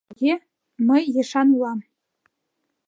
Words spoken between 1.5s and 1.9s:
улам.